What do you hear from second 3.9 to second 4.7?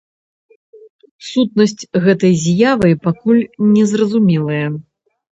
зразумелая.